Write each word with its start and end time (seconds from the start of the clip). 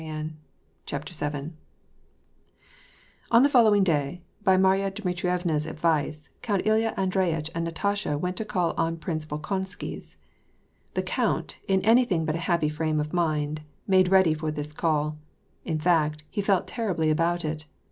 883 0.01 0.35
CHAPTER 0.87 1.13
VIL 1.29 1.51
On 3.29 3.43
the 3.43 3.49
following 3.49 3.83
day, 3.83 4.23
by 4.43 4.57
Marya 4.57 4.89
Dmitrievna's 4.89 5.67
advice 5.67 6.27
Count 6.41 6.63
Ilya 6.65 6.95
Andreyitch 6.97 7.51
and 7.53 7.63
Natasha 7.65 8.17
went 8.17 8.35
to 8.37 8.43
call 8.43 8.73
at 8.79 8.99
Prince 8.99 9.27
Bolkonsky 9.27 9.95
's. 10.01 10.17
The 10.95 11.03
count, 11.03 11.59
in 11.67 11.81
anything 11.85 12.25
but 12.25 12.33
a 12.33 12.39
happy 12.49 12.67
frame 12.67 12.99
of 12.99 13.13
mind, 13.13 13.61
made 13.87 14.09
ready 14.09 14.33
for 14.33 14.49
this 14.49 14.73
call; 14.73 15.19
in 15.65 15.77
fact, 15.79 16.23
he 16.31 16.41
felt 16.41 16.65
terribly 16.65 17.11
about 17.11 17.45
it. 17.45 17.65